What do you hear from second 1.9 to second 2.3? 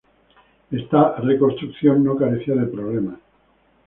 no